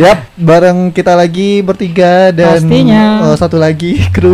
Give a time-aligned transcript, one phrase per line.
[0.00, 3.02] Yap, bareng kita lagi bertiga dan Pastinya.
[3.22, 4.32] eh, satu lagi kru.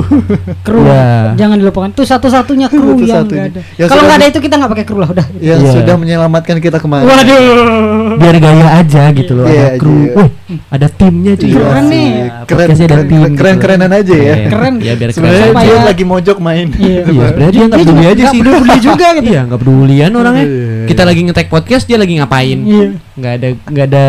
[0.60, 1.34] kru Ya.
[1.34, 3.42] jangan dilupakan itu satu-satunya kru yang Satu-satunya.
[3.42, 5.72] nggak ada Yang kalau nggak ada itu kita nggak pakai kru lah udah yang Iya.
[5.72, 7.04] sudah menyelamatkan kita kemarin.
[7.04, 10.12] waduh biar gaya aja gitu loh Iya, ada kru iya.
[10.16, 10.30] Wih,
[10.68, 11.90] ada timnya cuy Iya Keren sih.
[11.90, 12.08] nih.
[12.46, 13.38] Keren, Podcastnya ada keren, tim keren, gitu.
[13.38, 14.22] keren kerenan aja ya.
[14.22, 14.34] Iya.
[14.46, 14.74] Keren.
[14.76, 16.66] ya biar keren Sebenarnya dia lagi mojok main.
[16.72, 17.00] Iya.
[17.02, 18.40] Iya, sebenarnya dia nggak peduli juga aja nggak sih.
[18.40, 19.28] peduli juga gitu.
[19.28, 20.44] Iya, nggak pedulian orangnya.
[20.44, 21.08] Iya, Kita iya.
[21.08, 22.58] lagi ngetek podcast, dia lagi ngapain?
[22.60, 22.86] Iya.
[23.16, 24.06] Nggak ada, nggak ada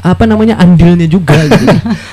[0.00, 1.34] apa namanya andilnya juga.
[1.46, 1.66] gitu.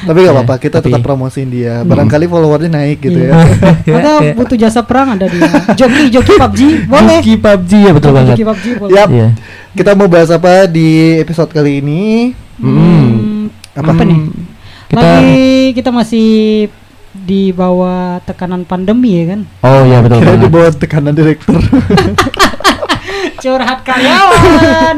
[0.04, 1.74] Tapi gak apa-apa, kita Tapi- tetap promosiin dia.
[1.84, 3.32] Barangkali followernya naik gitu Iya.
[3.88, 3.94] ya.
[3.96, 5.46] Ada butuh jasa perang ada dia.
[5.74, 7.20] Joki joki PUBG boleh.
[7.20, 8.36] Joki PUBG ya betul banget.
[8.36, 9.30] joki PUBG boleh.
[9.74, 9.82] Iya.
[9.82, 12.30] Kita mau bahas apa di episode kali ini?
[12.62, 13.90] Hmm, Apa?
[13.90, 14.22] apa nih?
[14.86, 16.30] Kita Lagi kita masih
[17.10, 19.42] di bawah tekanan pandemi ya kan.
[19.66, 21.58] Oh iya betul Kira di bawah tekanan direktur.
[23.42, 24.98] Curhat karyawan.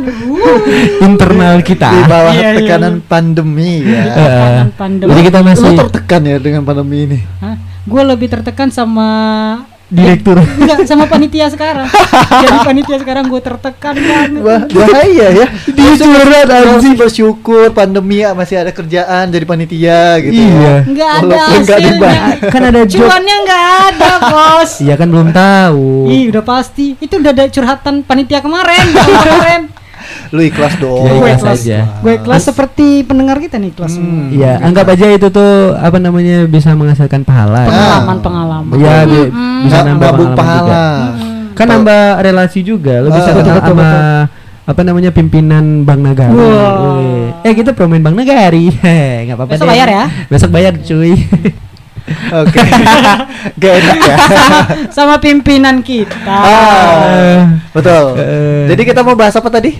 [1.07, 1.95] Internal kita.
[1.95, 3.07] di bawah Iya, iya, tekanan iya.
[3.07, 4.03] pandemi ya.
[4.11, 5.09] Tekanan pandemi.
[5.15, 7.19] Jadi kita Lu masih tertekan ya dengan pandemi ini.
[7.39, 7.55] Hah?
[7.87, 9.07] Gue lebih tertekan sama
[9.85, 10.41] direktur.
[10.41, 11.85] Enggak, sama panitia sekarang.
[12.43, 14.41] Jadi panitia sekarang gue tertekan banget.
[14.41, 15.47] Wah, bahaya ya.
[15.95, 20.41] Curhat Harus bersyukur pandemi ya, masih ada kerjaan jadi panitia gitu.
[20.41, 20.73] Iya.
[20.83, 22.21] Enggak ada hasilnya.
[22.49, 23.07] Kan ada job.
[23.07, 24.71] Cuannya enggak ada, Bos.
[24.81, 26.09] Iya kan belum tahu.
[26.09, 26.97] Ih, udah pasti.
[26.97, 29.61] Itu udah ada curhatan panitia kemarin, kemarin.
[30.29, 31.01] Lu ikhlas dong.
[31.01, 31.79] Ya, Gue ikhlas kelas, aja.
[31.97, 34.27] gue kelas seperti pendengar kita nih kelas semua.
[34.27, 37.65] Iya, anggap aja itu tuh apa namanya bisa menghasilkan pahala.
[37.65, 38.73] Pengalaman, pengalaman.
[38.75, 40.37] Iya, bi- bisa Nggak- nambah pengalaman juga.
[40.37, 40.85] pahala.
[41.53, 42.93] Kan nambah relasi juga.
[42.99, 43.89] Lo bisa kenal betul, sama
[44.65, 46.33] apa namanya pimpinan Bank Negara.
[46.33, 46.97] Wah.
[46.97, 47.29] Wih.
[47.43, 48.73] Eh kita promoin Bank Negari.
[48.73, 49.71] Heh, nggak apa-apa Besok deh.
[49.71, 50.05] bayar ya.
[50.27, 51.13] Besok bayar cuy.
[52.35, 52.61] Oke.
[53.61, 54.17] Gak enak ya.
[54.89, 56.21] Sama pimpinan kita.
[56.29, 58.13] Ah, betul.
[58.15, 58.69] Eh.
[58.69, 59.73] Jadi kita mau bahas apa tadi?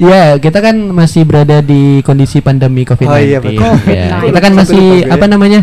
[0.00, 3.04] Ya, kita kan masih berada di kondisi pandemi COVID-19.
[3.06, 3.60] Oh, iya, betul.
[3.60, 3.68] Ya,
[4.16, 4.26] COVID-19.
[4.26, 5.12] kita kan masih gue ya.
[5.12, 5.60] apa namanya?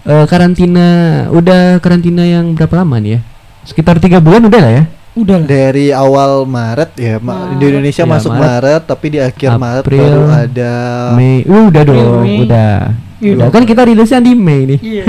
[0.00, 0.86] eh, karantina
[1.28, 3.20] udah karantina yang berapa lama nih ya?
[3.62, 4.84] Sekitar tiga bulan udah lah ya.
[5.12, 5.44] Udah lah.
[5.44, 7.68] Dari awal Maret ya, ma- di Maret.
[7.68, 8.46] Indonesia Ya, masuk Maret.
[8.46, 10.72] Maret, tapi di akhir Maret April, baru ada
[11.12, 12.38] Mei, uh, udah April, dong, Mei.
[12.40, 12.74] udah.
[13.20, 13.48] Iya, Ya, udah.
[13.50, 14.78] kan kita rilisnya di Mei nih.
[14.80, 15.04] Iya,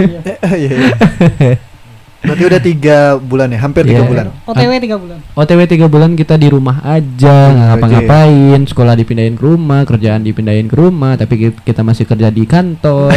[0.57, 0.75] iya.
[2.21, 2.29] Iya, iya.
[2.29, 4.07] Berarti udah tiga bulan ya, hampir tiga Iya.
[4.07, 4.25] bulan.
[4.43, 5.17] OTW 3 bulan.
[5.33, 7.01] OTW tiga bulan kita di rumah aja,
[7.49, 12.05] nggak Iya, ngapa-ngapain, sekolah dipindahin ke rumah, kerjaan dipindahin ke rumah, tapi ki- kita masih
[12.05, 13.09] kerja di kantor.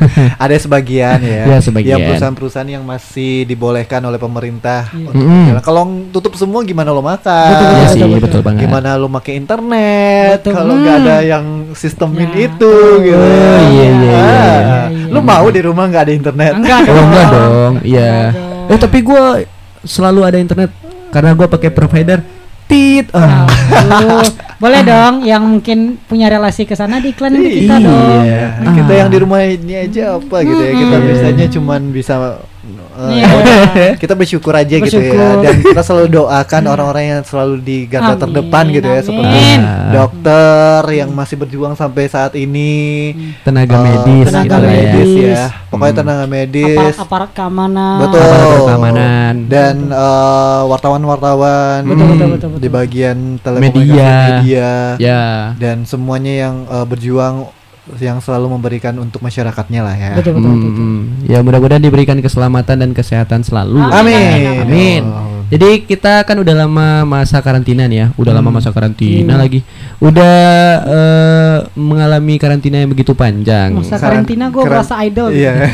[0.38, 1.92] Ada sebagian ya, Ya, sebagian.
[1.92, 5.04] yang perusahaan-perusahaan yang masih dibolehkan oleh pemerintah Iya.
[5.06, 5.36] untuk Mm-mm.
[5.44, 5.62] berjalan.
[5.62, 7.50] Kalau tutup semua gimana lo makan?
[7.52, 8.20] Betul, Iya betul, sih, betul.
[8.22, 8.60] betul banget.
[8.62, 10.38] Gimana lo pakai internet?
[10.42, 11.04] Kalau nggak Hmm.
[11.04, 12.40] ada yang sistemin Ya.
[12.46, 12.72] itu,
[13.02, 13.20] gitu.
[13.20, 14.56] Oh, iya, iya, iya, Ah, iya,
[14.96, 15.08] iya.
[15.08, 16.52] Lo mau di rumah nggak ada internet?
[16.54, 18.32] Enggak Oh enggak dong, iya.
[18.66, 18.74] Dong.
[18.74, 19.40] Eh tapi gua
[19.80, 20.70] selalu ada internet
[21.08, 22.18] karena gua pakai provider
[22.66, 23.06] tit.
[23.14, 23.46] Ah.
[23.70, 24.26] Aduh.
[24.56, 27.86] Boleh dong yang mungkin punya relasi ke sana diiklanin ke kita Iya.
[27.86, 28.24] dong.
[28.58, 28.98] Nah, kita Ah.
[28.98, 32.14] yang di rumah ini aja apa gitu ya kita biasanya cuman bisa
[32.68, 33.28] uh, Iya.
[34.02, 35.34] kita bersyukur aja gitu ya Bersyukur.
[35.40, 39.60] dan kita selalu doakan orang-orang yang selalu di garda Amin, terdepan gitu ya seperti amin.
[39.90, 42.72] dokter yang masih berjuang sampai saat ini
[43.42, 44.68] Tenaga uh, medis tenaga gitu ya.
[44.68, 45.40] medis ya Medis.
[45.66, 46.00] pokoknya Hmm.
[46.02, 47.96] tenaga medis Aparat-aparat keamanan.
[47.98, 49.34] betul Aparat keamanan.
[49.46, 54.12] dan uh, wartawan-wartawan Betul, betul, betul, di bagian telekomunikasi Media.
[54.32, 55.22] media Ya.
[55.54, 57.46] dan semuanya yang uh, berjuang
[57.96, 60.10] yang selalu memberikan untuk masyarakatnya lah ya.
[60.12, 60.68] Betul betul betul.
[60.68, 60.82] betul.
[60.82, 63.78] Hmm, ya mudah-mudahan diberikan keselamatan dan kesehatan selalu.
[63.80, 64.62] Amin.
[64.62, 65.02] Amin.
[65.04, 65.38] Oh.
[65.46, 68.58] Jadi kita kan udah lama masa karantina nih ya, udah lama Hmm.
[68.58, 69.40] masa karantina Hmm.
[69.40, 69.62] lagi,
[69.96, 70.34] udah
[70.82, 73.70] eh, mengalami karantina yang begitu panjang.
[73.72, 75.30] Masa Karan- karantina gue karan- merasa idol.
[75.30, 75.52] Iya.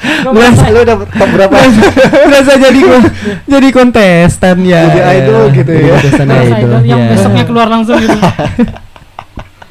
[0.00, 1.52] Gue merasa merasa Lu udah top berapa?
[2.24, 2.80] Berasa jadi
[3.44, 4.80] jadi kontestan ya.
[4.86, 5.92] Jadi idol gitu ya.
[5.92, 6.80] Kontestan merasa idol.
[6.88, 7.08] yang ya.
[7.12, 8.16] besoknya keluar langsung gitu.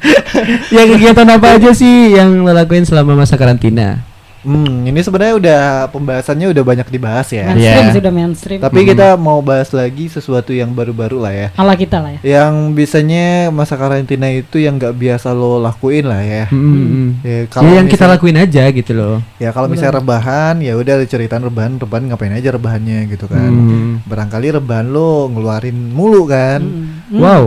[0.74, 4.06] ya kegiatan apa aja sih yang lo lakuin selama masa karantina?
[4.40, 5.60] Hmm, ini sebenarnya udah
[5.92, 7.52] pembahasannya udah banyak dibahas ya.
[7.52, 7.92] Mainstream Iya.
[7.92, 8.58] sih udah mainstream.
[8.58, 8.88] Tapi Hmm.
[8.88, 11.46] kita mau bahas lagi sesuatu yang baru-baru lah ya.
[11.52, 12.20] Ala kita lah ya.
[12.40, 16.48] Yang biasanya masa karantina itu yang nggak biasa lo lakuin lah ya.
[16.48, 17.08] Hmm, hmm, hmm.
[17.20, 19.20] Ya, Ya, yang kita misal- lakuin aja gitu loh.
[19.36, 23.44] Ya kalau misalnya rebahan, ya udah ceritain rebahan, rebahan ngapain aja rebahannya gitu kan.
[23.44, 24.00] Hmm.
[24.08, 26.64] Barangkali rebahan lo ngeluarin mulu kan.
[26.64, 27.12] Hmm.
[27.12, 27.20] Hmm.
[27.20, 27.42] Wow.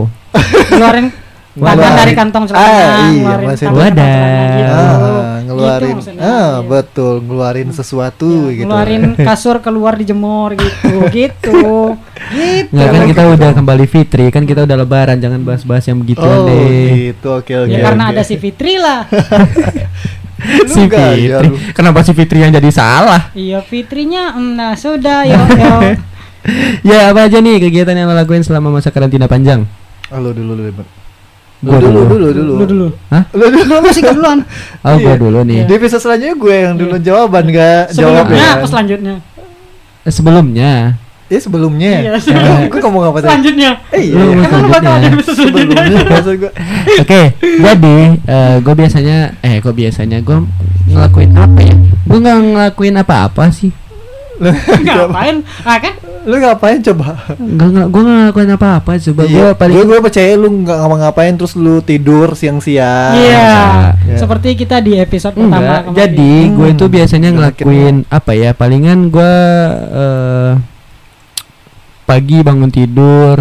[0.70, 1.10] Keluarin
[1.54, 4.50] Ngeluarin- dari kantong celana, Ah, iya, ngeluarin masih- Wadah.
[4.50, 4.74] gitu.
[4.74, 6.48] Ah, ngeluarin Gitu maksudnya, ah iya.
[6.64, 11.62] betul ngeluarin sesuatu Ya, gitu Ngeluarin kasur keluar dijemur gitu, gitu.
[12.28, 12.70] Gitu.
[12.70, 16.46] Nggak kan kita udah kembali fitri kan kita udah lebaran jangan bahas-bahas yang begituan oh
[16.46, 17.12] deh.
[17.12, 18.12] gitu oke oke Ya Oke, karena oke.
[18.12, 19.00] ada si Fitri lah.
[20.66, 21.24] Si nggak, Fitri.
[21.24, 21.38] ya.
[21.72, 23.30] Kenapa si Fitri yang jadi salah?
[23.32, 25.74] Iya Fitrinya, mm, nah sudah yo yo.
[26.84, 29.64] ya apa aja nih kegiatan yang lo lakuin selama masa karantina panjang?
[30.06, 30.72] Halo dulu dulu.
[30.74, 30.88] Bang.
[31.60, 32.02] Gua dulu, dulu.
[32.04, 32.52] dulu, dulu.
[32.52, 32.86] Lu dulu.
[33.30, 33.62] Lu dulu.
[33.64, 34.38] Lu masih duluan.
[34.80, 35.14] Oh, gua Iya.
[35.16, 35.60] dulu nih.
[35.64, 38.52] Di episode selanjutnya gue yang dulu jawaban gak jawab Sebelumnya ya.
[38.52, 39.14] apa selanjutnya?
[40.02, 40.72] Eh, Sebelumnya.
[41.24, 41.92] Iya sebelumnya.
[42.04, 42.10] Iya,
[42.68, 43.32] Gue ngomong apa tadi?
[43.32, 43.70] Selanjutnya.
[43.88, 44.14] Eh, iya.
[44.14, 45.08] Kan lu bakal ada Selanjutnya.
[45.08, 45.84] episode selanjutnya.
[46.20, 46.50] Sebelumnya.
[47.02, 47.94] Oke, jadi
[48.28, 50.36] eh gue biasanya eh gue biasanya gue
[50.86, 51.74] ngelakuin apa ya?
[52.04, 53.72] Gue nggak ngelakuin apa-apa sih.
[54.36, 55.36] Ngapain?
[55.64, 55.94] Ah kan?
[56.24, 57.20] Lu ngapain coba?
[57.36, 58.90] Nggak nggak gue nggak ngelakuin apa-apa.
[58.96, 63.12] Coba gue Iya, paling gue gue percaya lu nggak ngapa-ngapain terus lu tidur siang-siang.
[63.14, 63.48] Iya.
[64.08, 64.16] Ya.
[64.16, 65.96] Seperti kita di episode pertama Enggak, kemarin.
[66.00, 68.50] jadi gue Hmm, itu biasanya ngelakuin apa ya?
[68.52, 69.32] Palingan gue
[69.92, 70.52] eh
[72.04, 73.36] pagi bangun tidur,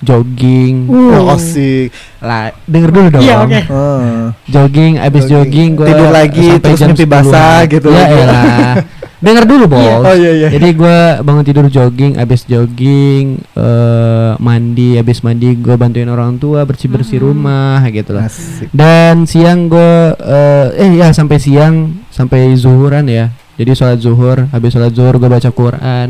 [0.00, 0.88] jogging.
[0.88, 1.36] Oh, Uh.
[1.36, 1.88] sih.
[2.18, 3.22] Lah, denger dulu dong.
[3.22, 3.60] Iya, oke.
[3.62, 4.24] Heeh.
[4.46, 5.32] Jogging, abis Jogging.
[5.32, 7.88] jogging, gue Tidur lagi, terus mimpi basah gitu.
[7.88, 8.74] Ya elah.
[9.24, 10.00] denger dulu, Bos.
[10.02, 10.48] Oh iya iya.
[10.48, 16.64] Jadi gue bangun tidur jogging, abis jogging, eh mandi, abis mandi gue bantuin orang tua
[16.64, 17.26] bersih bersih Hmm.
[17.30, 18.24] rumah gitu lah.
[18.24, 18.72] Asik.
[18.72, 23.28] Dan siang gue eh ya sampai siang sampai zuhuran ya.
[23.60, 26.08] Jadi sholat zuhur, habis sholat zuhur gue baca Quran,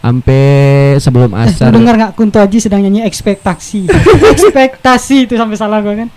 [0.00, 0.44] sampai
[0.96, 1.36] sebelum Hmm.
[1.36, 1.70] Eh, lu asar.
[1.70, 3.84] dengar nggak Kunto Aji sedang nyanyi ekspektasi
[4.32, 6.08] ekspektasi itu sampai salah gue kan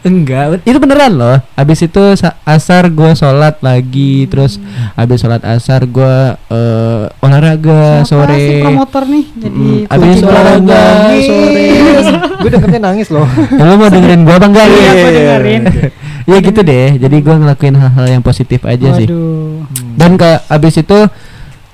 [0.00, 1.36] Enggak, itu beneran loh.
[1.52, 4.56] Habis itu sa- asar gue sholat lagi, terus
[4.94, 6.16] habis sholat asar gue
[6.48, 8.40] eh, olahraga Siapa sore.
[8.40, 10.82] sih promotor nih jadi Mm, abis kucing olahraga
[11.20, 11.66] sore.
[12.38, 13.28] gue dengernya nangis loh.
[13.28, 14.64] Ya, Lu mau dengerin gue apa enggak?
[14.66, 14.96] Iya, nih?
[14.96, 15.62] gua dengerin.
[16.28, 17.00] Ya gitu deh.
[17.00, 19.08] Jadi gue ngelakuin hal-hal yang positif aja sih.
[19.08, 19.64] Waduh.
[19.96, 20.98] Dan ke abis itu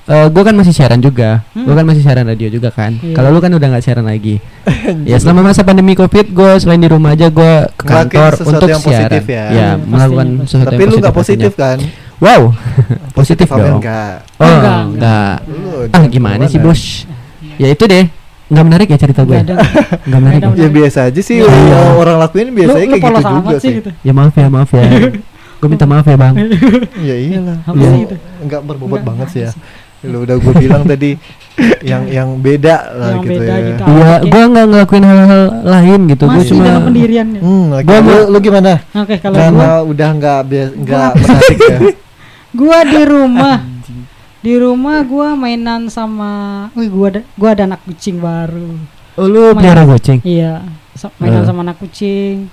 [0.05, 1.43] eh gue kan masih siaran juga.
[1.51, 1.65] Hmm.
[1.65, 2.95] Gue kan masih siaran radio juga kan.
[2.95, 3.13] Iya.
[3.13, 4.37] Kalau lu kan udah nggak siaran lagi.
[5.11, 8.69] ya selama masa pandemi covid gue selain di rumah aja gue ke kantor sesuatu untuk
[8.71, 9.01] yang siaran.
[9.11, 9.45] positif ya.
[9.51, 10.47] Ya, Hmm, melakukan pastinya.
[10.47, 11.79] sesuatu Tapi yang lu nggak positif kan?
[12.15, 12.43] Wow,
[13.19, 13.79] positif apa dong.
[13.83, 14.15] enggak?
[14.39, 15.37] Oh, Enggak, enggak.
[15.45, 16.83] Lu Ah gimana sih bos?
[17.57, 18.07] Ya itu deh.
[18.55, 19.35] Nggak menarik ya cerita gue.
[19.35, 19.55] Nggak ada.
[20.07, 20.41] Nggak menarik.
[20.41, 20.63] Nggak ya?
[20.63, 23.61] Ya biasa aja sih yang orang lakuin biasanya lu kayak polos gitu juga amat sih
[23.61, 23.75] sih.
[23.77, 24.83] gitu Ya maaf ya maaf ya.
[25.61, 26.35] gue minta maaf ya bang.
[27.09, 27.59] Ya iyalah.
[27.67, 28.17] Lu itu?
[28.39, 29.53] enggak berbobot banget sih ya.
[30.05, 31.17] Lu udah gue bilang tadi
[31.81, 33.65] yang yang beda lah Yang gitu beda ya.
[33.65, 33.83] gitu.
[33.89, 36.25] Iya, gue nggak ngelakuin hal-hal lain gitu.
[36.25, 37.41] Gue masih cuma dalam pendirian ya.
[37.41, 37.67] Hmm.
[37.81, 38.73] Gua lu, lu gimana?
[38.93, 40.39] oke kalau Karena gua udah nggak
[40.77, 41.79] nggak Gua- menarik ya.
[42.53, 43.57] gua di rumah
[44.45, 48.77] di rumah gua mainan sama wih gua ada gua ada anak kucing baru
[49.15, 50.19] Oh, lu pelihara kucing.
[50.21, 50.61] iya
[50.93, 51.47] so- mainan Eh.
[51.47, 52.51] sama anak kucing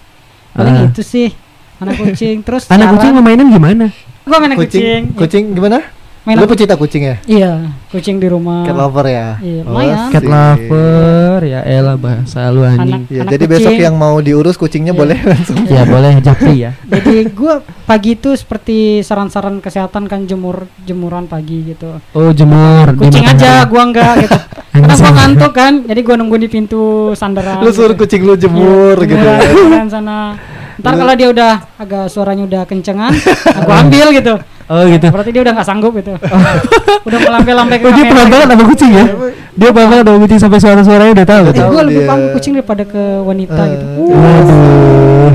[0.54, 0.88] paling Ah.
[0.88, 1.30] itu sih
[1.78, 3.20] anak kucing terus Anak kucing jalan.
[3.20, 3.86] mau mainan gimana?
[4.24, 5.82] gua main kucing Kucing, kucing gimana?
[6.22, 7.16] Mainan Lu pecinta kucing ya?
[7.26, 7.52] iya
[7.88, 9.28] kucing di rumah Cat lover ya?
[9.38, 9.82] Iya, Oh.
[10.08, 13.04] Cat lover ya elah bahasa lu anjing.
[13.08, 13.82] Ya, Anak jadi besok kucing.
[13.82, 15.00] yang mau diurus kucingnya Iya.
[15.00, 15.58] boleh langsung.
[15.66, 16.72] Ya boleh japri ya.
[16.94, 17.54] jadi gua
[17.84, 22.94] pagi itu seperti saran-saran kesehatan kan jemur jemuran pagi gitu Oh jemur.
[22.96, 24.38] kucing aja gua enggak gitu
[24.74, 26.82] karena gua ngantuk kan jadi gua nunggu di pintu
[27.14, 28.06] sandaran Lu suruh gitu.
[28.06, 29.26] kucing lu jemur Iya, gitu.
[29.74, 29.84] ya.
[29.90, 30.38] sana
[30.78, 33.14] ntar kalau dia udah agak suaranya udah kencengan
[33.46, 34.34] aku ambil gitu
[34.72, 35.04] Oh gitu.
[35.06, 36.16] berarti dia udah nggak sanggup gitu
[37.08, 38.54] udah melampai-lampai ke Oh dia pelan banget gitu.
[38.54, 39.06] sama kucing ya.
[39.52, 41.44] Dia pelan banget sama kucing sampai suara-suaranya udah tahu.
[41.44, 42.08] Eh, Tahu gua lebih dia.
[42.08, 45.30] paham kucing daripada ke wanita gitu Eh, Uh,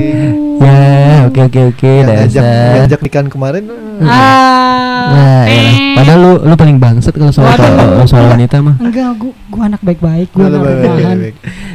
[0.56, 0.56] Waduh.
[0.58, 0.80] Ya
[1.26, 2.80] oke oke oke dasar.
[2.80, 3.62] ngajak nikahan kemarin.
[3.62, 5.54] eh, ah Nah, eh.
[5.54, 5.74] elah.
[5.96, 8.02] Padahal lu lu paling bangsat kalau soal Waduh.
[8.04, 8.74] soal wanita mah.
[8.78, 11.32] enggak gua, gua anak baik-baik gua anak rumahan boleh.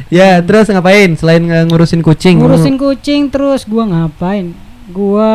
[0.08, 2.36] Ya terus ngapain selain ngurusin kucing?
[2.36, 4.50] ngurusin kucing terus gua ngapain
[4.92, 5.32] gua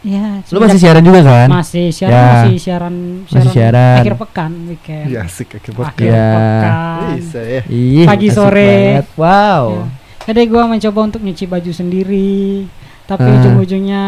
[0.00, 1.48] ya Lu masih siaran juga kan?
[1.52, 2.24] masih siaran Ya.
[2.40, 3.96] masih siaran Masih siaran.
[4.00, 6.08] akhir pekan weekend Iya asik akhir akhir pekan.
[6.08, 6.28] Ya.
[6.34, 7.60] pekan Bisa ya.
[7.66, 8.72] Ih, Pagi, sore.
[8.96, 9.06] banget.
[9.14, 9.64] Wow.
[9.70, 9.84] Ya.
[10.24, 12.64] Jadi gua mencoba untuk nyuci baju sendiri,
[13.04, 13.36] tapi Ah.
[13.36, 14.04] ujung-ujungnya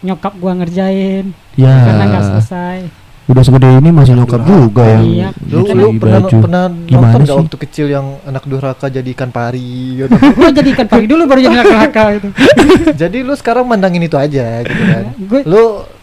[0.00, 1.74] nyokap gua ngerjain Ya.
[1.82, 2.78] karena nggak selesai.
[3.24, 4.52] Udah segede ini masih nyokap Durhaka.
[4.60, 5.28] juga yang Iya.
[5.46, 6.36] Lu, lu pernah baju.
[6.38, 7.36] pernah Gimana nonton sih?
[7.38, 10.12] waktu kecil yang anak durhaka jadi ikan pari gitu.
[10.36, 12.28] Gua jadi ikan pari dulu baru jadi laki-laki gitu.
[13.00, 15.04] jadi lu sekarang mandangin itu aja gitu kan.
[15.16, 15.62] Gue Lu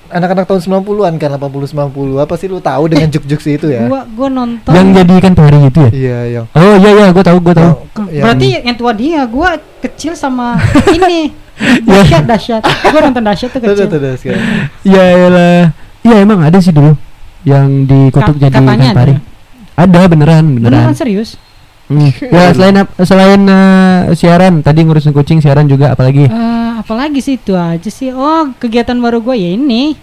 [0.09, 3.85] anak-anak tahun 90-an kan 80 90 apa sih lu tahu dengan juk-juk itu ya?
[3.85, 5.91] gua gua nonton yang jadi ikan pari itu ya?
[5.93, 7.71] Iya, yang Oh iya iya, gue tahu gue tahu.
[7.93, 9.49] Hmm, yang- Berarti yang tua dia, gua
[9.79, 10.57] kecil sama
[10.89, 11.29] ini.
[11.85, 12.61] Dahsyat, dahsyat.
[12.65, 13.85] Gua nonton dahsyat tuh kecil.
[13.85, 14.43] tuh, tuh, sekarang.
[14.81, 15.61] Iya lah.
[16.01, 16.97] Iya emang ada sih dulu
[17.43, 19.13] yang dikutuk Ka- jadi katanya ada.
[19.73, 20.71] Ada beneran beneran.
[20.83, 21.35] Beneran serius?
[21.85, 22.07] Hmm.
[22.23, 27.51] Ya selain selain eh, siaran tadi ngurusin kucing siaran juga apalagi Eh, apalagi sih itu
[27.51, 28.11] aja sih.
[28.11, 29.97] Oh, kegiatan baru gua ya ini.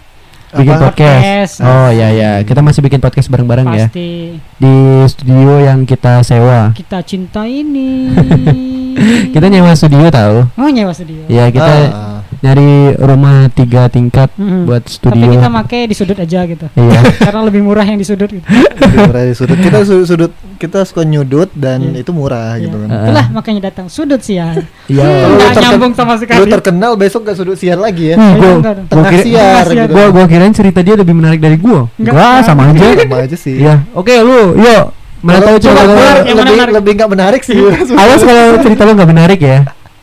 [0.49, 0.89] bikin Apa?
[0.89, 1.21] podcast.
[1.21, 1.55] Podcast.
[1.61, 4.73] Oh ya ya, kita masih bikin podcast bareng-bareng ya Pasti di
[5.05, 6.73] studio yang kita sewa.
[6.73, 8.09] kita cinta ini.
[9.31, 10.43] Kita nyewa studio tahu.
[10.51, 11.23] Oh, nyewa studio.
[11.27, 12.08] Ya kita Ah,
[12.39, 14.63] nyari rumah tiga tingkat Mm-mm.
[14.63, 15.31] buat Tapi studio.
[15.33, 16.65] kita pakai di sudut aja gitu.
[16.71, 16.99] Iya.
[17.25, 18.45] Karena lebih murah yang di sudut gitu.
[18.45, 19.57] lebih murah di sudut.
[19.57, 22.63] Kita su- sudut kita suka nyudut dan itu murah Iya.
[22.63, 22.87] gitu kan.
[22.87, 23.03] Heeh.
[23.05, 24.55] Itulah makanya datang sudut siang.
[24.85, 25.03] Iya.
[25.03, 26.49] Kalau lu Nggak terken- nyambung sama Lu sekali.
[26.49, 28.15] terkenal besok gak sudut siar lagi ya.
[28.15, 29.93] Hmm, gua, gua Tengah kira, siar Tengah gitu.
[29.93, 31.91] gua, gua kirain cerita dia lebih menarik dari gua.
[31.93, 32.13] Enggak.
[32.13, 32.83] Gua sama aja.
[32.99, 33.55] Sama aja sih.
[33.57, 33.83] Iya.
[33.91, 34.85] Oke, lu, yuk.
[35.19, 36.71] Mana tahu coba coba gua lebih menarik?
[36.73, 37.59] lebih nggak menarik sih.
[37.91, 39.57] Awas kalau cerita lu nggak menarik ya.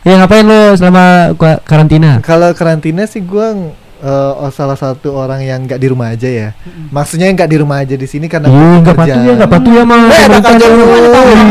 [0.07, 1.03] Ya ngapain lu selama
[1.35, 2.23] gua karantina?
[2.23, 3.51] Kalau karantina sih gua
[3.99, 6.49] eh, oh, salah satu orang yang nggak di rumah aja ya.
[6.87, 9.11] Maksudnya nggak di rumah aja di sini karena Iya, gua nggak kerja.
[9.11, 9.99] patuh ya, nggak patuh ya mah.
[10.07, 10.25] Eh,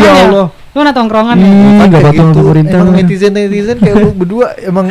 [0.01, 0.15] Ya.
[0.25, 0.47] Allah.
[0.77, 1.49] Lu anak tongkrongan ya?
[1.49, 2.37] Ih, Kan nggak kayak gitu.
[2.37, 2.77] pemerintah.
[2.77, 4.85] Emang netizen netizen kayak lu berdua emang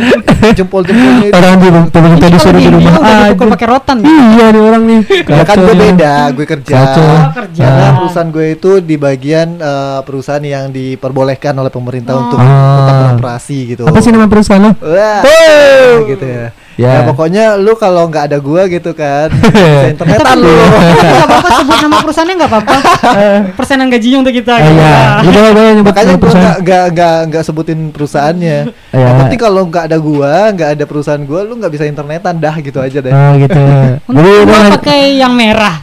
[0.51, 1.35] jempol-jempolnya itu.
[1.37, 3.45] Orang di pemerintah disuruh kalau di rumah aja.
[3.53, 3.97] pakai rotan.
[4.01, 4.99] Iya nih orang nih.
[5.29, 5.81] Ya kan gue nih.
[5.85, 6.73] beda, gue kerja.
[6.73, 7.05] Kacau.
[7.05, 7.61] Oh, kerja.
[7.61, 7.93] Karena Ah.
[7.95, 12.21] perusahaan gue itu di bagian eh, perusahaan yang diperbolehkan oleh pemerintah Oh.
[12.25, 12.49] untuk Ah.
[12.81, 13.83] tetap beroperasi gitu.
[13.85, 14.73] Apa sih nama perusahaan lo?
[14.73, 15.93] Wah, Oh.
[16.09, 16.49] gitu ya.
[16.75, 16.91] Ya.
[16.91, 17.07] Ya.
[17.07, 19.31] pokoknya lu kalau nggak ada gua gitu kan,
[19.95, 20.51] internetan Tapi lu.
[21.15, 22.75] nggak apa-apa sebut nama perusahaannya nggak apa-apa.
[23.55, 24.53] Persenan gajinya untuk kita.
[24.59, 24.75] Gitu.
[24.75, 24.99] Iya.
[25.23, 26.57] Lu boleh boleh nyebut Makanya gua perusahaan.
[26.59, 28.57] nggak nggak nggak sebutin perusahaannya.
[28.91, 29.05] Iya.
[29.07, 32.55] Yang penting kalau nggak ada gua, nggak ada perusahaan gua, lu nggak bisa internetan dah
[32.59, 33.13] gitu aja deh.
[33.15, 33.61] Oh gitu.
[34.11, 35.75] Untuk Jadi gua pakai yang merah.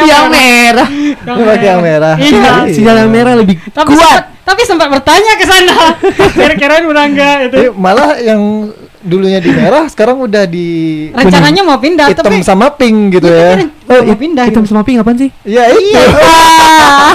[0.00, 0.88] Yang merah.
[1.26, 2.14] Lu pakai yang merah.
[2.16, 2.52] Iya.
[2.70, 4.39] Sinyal yang merah lebih Tapi kuat.
[4.50, 5.78] Tapi sempat bertanya ke sana.
[6.36, 7.56] Kira-kira udah enggak itu.
[7.56, 10.68] Eh, malah yang dulunya di merah sekarang udah di
[11.08, 13.64] Rencananya mau pindah hitam tapi sama pink gitu Iya, ya.
[13.80, 14.44] tapi Oh, mau pindah.
[14.44, 14.70] hitam gitu.
[14.74, 15.30] sama pink apaan sih?
[15.40, 15.96] Iya itu.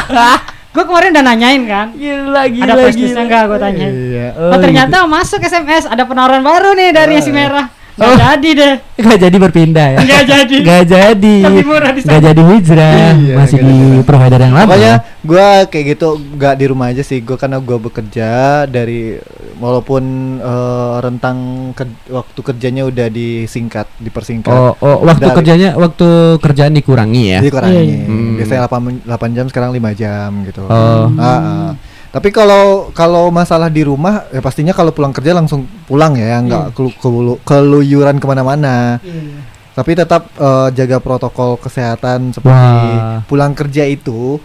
[0.75, 1.87] Gue kemarin udah nanyain kan.
[1.95, 3.87] Gila Ada prestisnya enggak gue tanya.
[3.87, 4.27] Iya.
[4.51, 7.71] Oh, ternyata masuk SMS ada penawaran baru nih dari si merah.
[7.95, 8.17] Nggak Oh.
[8.17, 8.73] jadi deh.
[8.97, 9.97] Gak jadi berpindah ya?
[10.01, 10.57] Nggak jadi.
[10.61, 11.35] Gak jadi.
[11.41, 12.11] Lebih murah di sana.
[12.11, 12.91] Gak jadi hijrah.
[13.13, 14.03] Iya, Masih di jadi.
[14.03, 14.67] provider yang lama.
[14.67, 17.19] Pokoknya gua kayak gitu nggak di rumah aja sih.
[17.19, 18.29] Gua karena gua bekerja
[18.65, 19.15] dari
[19.55, 20.03] walaupun
[20.37, 21.37] eh, rentang
[21.71, 24.51] ker- waktu kerjanya udah disingkat, dipersingkat.
[24.51, 27.39] Oh, oh, waktu Dari- kerjanya waktu kerjaan dikurangi ya.
[27.39, 27.71] Dikurangi.
[27.73, 28.05] Iya, iya.
[28.05, 28.35] Hmm.
[28.35, 30.63] Biasanya 8, 8 jam sekarang 5 jam gitu.
[30.63, 31.07] Oh.
[31.15, 31.69] Ah, ah.
[32.15, 36.71] Tapi kalau kalau masalah di rumah ya pastinya kalau pulang kerja langsung pulang ya, nggak
[36.71, 39.03] kelu- kelu- keluyuran ke mana-mana.
[39.03, 39.43] Iya.
[39.75, 42.55] Tapi tetap eh, jaga protokol kesehatan seperti
[42.95, 43.19] Wah.
[43.27, 44.39] pulang kerja itu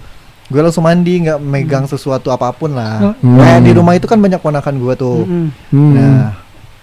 [0.51, 3.15] gue langsung mandi nggak megang sesuatu apa pun lah.
[3.23, 3.39] Hmm.
[3.39, 5.23] Kayak di rumah itu kan banyak ponakan gue tuh.
[5.23, 5.47] Mm-mm.
[5.71, 5.93] Hmm.
[5.95, 6.27] Nah,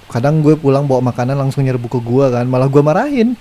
[0.08, 3.36] kadang gue pulang bawa makanan langsung nyerbu ke gue kan, malah gue marahin.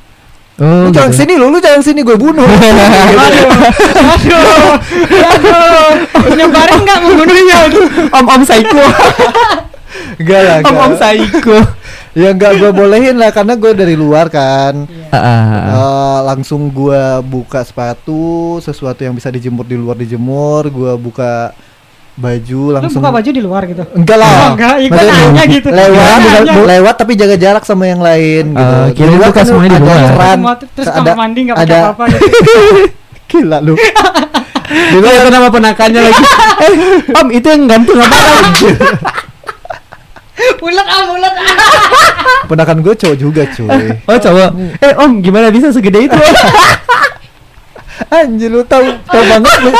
[0.56, 1.20] Oh, lu jangan gitu.
[1.20, 2.48] sini lu, lu jangan sini gue bunuh.
[4.16, 4.40] Aduh,
[5.12, 5.92] aduh, aduh,
[6.32, 7.58] nyebarin nggak membunuhnya?
[8.08, 8.84] Om Om Saiko.
[10.16, 10.92] Enggak lah, Om Om.
[10.96, 11.58] Saiko.
[12.16, 14.88] Ya enggak gue bolehin lah karena gue dari luar kan.
[15.12, 15.64] Ah, ah, ah.
[15.68, 21.52] Eh, langsung gue buka sepatu, sesuatu yang bisa dijemur di luar dijemur, gue buka
[22.16, 22.98] baju Lu langsung.
[22.98, 23.84] buka baju di luar gitu?
[23.92, 24.28] Enggak lah.
[24.32, 25.68] Oh, enggak, ya nanya gitu.
[25.68, 26.52] Lewat, nanya.
[26.64, 28.64] lewat tapi jaga jarak sama yang lain gitu.
[28.72, 30.00] Eh, Di kirain luar buka semuanya di luar.
[30.08, 30.38] keran,
[30.72, 32.26] terus ada- kamar mandi nggak pakai ada- apa-apa gitu.
[33.30, 33.74] Gila lu.
[34.66, 36.22] Di luar itu nama penakannya lagi.
[36.56, 36.72] Eh,
[37.12, 38.16] Om itu yang gantung apa?
[40.58, 41.48] Ulet ah, ulet ah.
[42.44, 43.68] Penakan gue cowok juga cuy.
[44.04, 44.50] Oh cowok.
[44.78, 46.16] Eh Om gimana bisa segede itu?
[48.12, 49.70] Anjir lu tahu tahu banget lu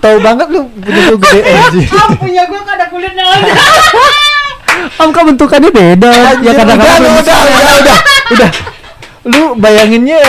[0.00, 1.86] tahu banget lu punya lu gede anjir.
[2.16, 3.52] Punya gua kan ada kulitnya aja.
[4.96, 6.08] Om kok bentukannya beda?
[6.12, 7.98] Ya Anjir, kadang-kadang udah, udah, udah, udah,
[8.34, 8.50] udah.
[9.26, 10.22] Lu bayanginnya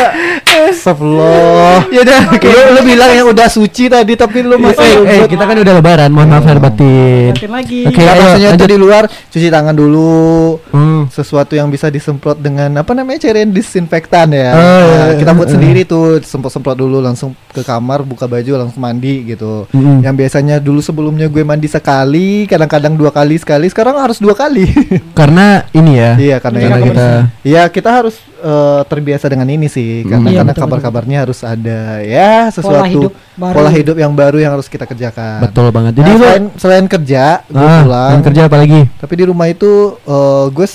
[0.58, 1.86] Astagfirullah.
[1.94, 2.22] Ya udah.
[2.34, 5.74] Lu, lu bilang yang udah suci tadi tapi lu Eh, masih eh, kita kan udah
[5.77, 7.32] lebaran, mohon maaf lahir batin.
[7.46, 7.86] Lagi.
[7.86, 10.58] Oke, ayo, maksudnya itu di luar cuci tangan dulu.
[10.74, 11.06] Hmm.
[11.13, 14.51] Sesuatu yang bisa disemprot dengan apa namanya cairan disinfektan ya.
[14.58, 15.56] Oh, Nah, iya, kita buat iya.
[15.56, 19.66] sendiri tuh, semprot-semprot dulu langsung ke kamar, buka baju langsung mandi gitu.
[19.74, 24.70] Yang biasanya dulu sebelumnya gue mandi sekali, kadang-kadang dua kali sekali, sekarang harus dua kali.
[25.20, 26.12] Karena ini ya.
[26.16, 27.08] iya, karena, Karena yang- kita
[27.42, 32.48] Iya, kita harus eh, terbiasa dengan ini sih, karena Iya, karena kabar-kabarnya harus ada ya
[32.48, 33.56] sesuatu hidup baru.
[33.56, 35.42] pola hidup yang baru yang harus kita kerjakan.
[35.42, 35.96] betul banget.
[35.96, 38.22] Jadi Jadi lu selain, selain kerja, gue ah, pulang.
[38.22, 38.82] kerja apa lagi?
[38.94, 40.68] Tapi di rumah itu eh, gue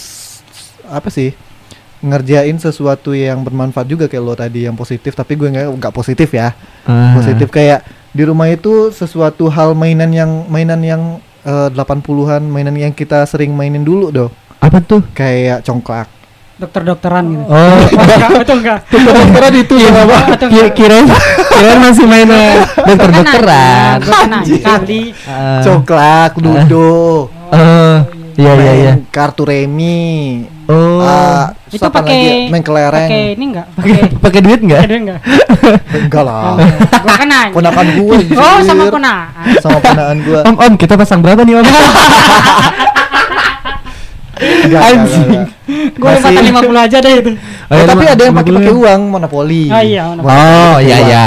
[0.85, 1.31] apa sih
[2.03, 5.15] ngerjain sesuatu yang bermanfaat juga kayak lo tadi yang positif.
[5.15, 6.53] Tapi gue nggak nggak positif ya.
[6.83, 7.15] Ah.
[7.15, 11.03] Positif kayak di rumah itu sesuatu hal mainan yang mainan yang
[11.43, 14.31] eh, 80-an, mainan yang kita sering mainin dulu doh.
[14.59, 15.03] Apa tuh?
[15.13, 16.07] Kayak congklak.
[16.53, 17.43] Dokter-dokteran gitu.
[17.49, 18.79] Oh, enggak, itu enggak.
[18.87, 20.17] Dokteran itu Iya, apa?
[20.31, 20.75] Atau Ki- enggak?
[20.77, 21.07] kirain
[21.51, 22.29] kirain masih main
[22.77, 23.99] dokter-dokteran.
[24.63, 25.03] Kali.
[25.65, 27.27] Congklak, ludo.
[27.51, 27.97] Eh,
[28.35, 28.93] iya iya iya.
[28.93, 30.45] main Kartu remi.
[30.65, 31.01] Oh.
[31.01, 31.91] Ah, Itu ya?
[31.91, 33.07] pakai main kelereng.
[33.07, 33.67] Pakai ini enggak?
[33.75, 33.93] Pakai
[34.25, 34.81] Pakai duit enggak?
[34.83, 35.21] ada enggak?
[36.03, 36.57] Enggak lah.
[36.99, 37.41] Gua kena.
[37.51, 38.17] Ponakan gue.
[38.33, 39.15] Oh, sama kena.
[39.59, 40.41] Sama ponakan gue.
[40.43, 41.67] Om om kita pasang berapa nih om?
[44.43, 45.29] Enggak, Anjing.
[45.93, 47.31] Gue Masih- lempatan 50 aja deh itu.
[47.31, 47.39] Oh,
[47.71, 48.77] Oh, iya, tapi ada yang pakai pakai ya.
[48.77, 49.65] uang monopoli.
[49.71, 50.35] Oh iya, monopoli.
[50.35, 51.25] Oh iya iya.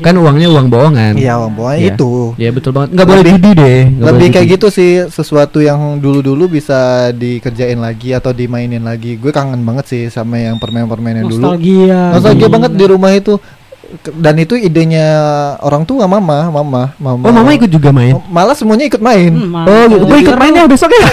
[0.00, 0.06] Uang.
[0.06, 1.12] kan uangnya uang bohongan.
[1.14, 1.90] Iya, Bang, pokoknya Iya.
[1.92, 2.10] itu.
[2.34, 2.88] Iya betul banget.
[2.90, 3.80] Nggak boleh judi deh.
[3.86, 6.80] nggak Lebih boleh kayak gitu sih, sesuatu yang dulu-dulu bisa
[7.10, 9.14] dikerjain lagi atau dimainin lagi.
[9.14, 11.36] Gue kangen banget sih sama yang permainan-permainan dulu.
[11.52, 12.00] Nostalgia.
[12.10, 12.54] Nostalgia Gila.
[12.56, 13.34] banget di rumah itu.
[14.12, 15.06] Dan itu idenya
[15.58, 17.22] orang tua, mama, mama, mama.
[17.22, 18.14] Oh mama ikut juga main.
[18.24, 19.30] Malah semuanya ikut main.
[19.30, 20.06] Hmm, Oh.
[20.06, 21.06] Gue ikut main ya besok ya.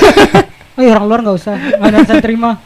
[0.72, 1.58] Oh iya, orang luar nggak usah.
[1.58, 2.62] Nggak ada saya terima.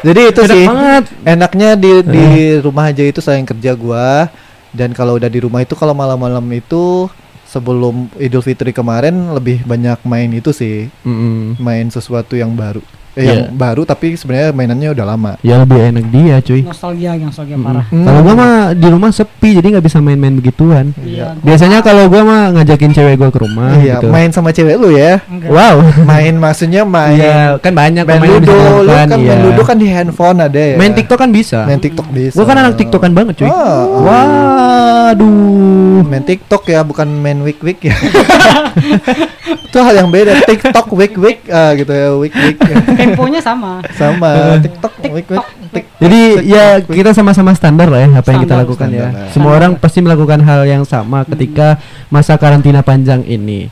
[0.00, 1.04] Jadi itu Enak sih banget.
[1.24, 2.24] enaknya di di
[2.58, 4.30] rumah aja itu selain kerja gua
[4.72, 7.08] dan kalau udah di rumah itu kalau malam-malam itu
[7.48, 11.56] sebelum Idul Fitri kemarin lebih banyak main itu sih Mm-mm.
[11.56, 12.84] main sesuatu yang baru
[13.18, 13.32] Iya.
[13.34, 16.62] yang baru tapi sebenarnya mainannya udah lama Ya lebih enak dia cuy.
[16.62, 17.86] Nostalgia yang nostalgia parah.
[17.88, 18.04] Hmm.
[18.04, 20.94] Kalau gua mah di rumah sepi jadi nggak bisa main-main begituan.
[20.96, 21.34] Iya.
[21.34, 24.06] gua- Biasanya kalau gua mah ngajakin cewek gua ke rumah iya gitu.
[24.08, 25.50] main sama cewek lu ya Enggak.
[25.50, 25.76] Wow.
[26.10, 29.16] main maksudnya main Iya, kan banyak main ludo lu kan iya.
[29.18, 31.64] main ludo kan di handphone ada ya Main TikTok kan bisa.
[31.64, 33.48] main TikTok bisa Gua kan anak TikTokan banget cuy.
[33.48, 33.82] Ah.
[33.98, 35.67] Waduh.
[36.00, 37.94] Main TikTok ya bukan main wik wik ya
[39.68, 42.56] itu hal yang beda TikTok wik wik ah, gitu ya wik wik
[42.94, 43.84] Temponya sama.
[43.92, 46.96] sama TikTok wik wik tik Jadi ya TikTok, wik.
[46.96, 48.92] kita sama-sama standar lah ya apa yang kita Standar, lakukan ya.
[48.94, 49.28] standar lah.
[49.28, 49.58] Semua Standar.
[49.58, 51.76] orang pasti melakukan hal yang sama ketika
[52.08, 53.68] masa karantina panjang ini.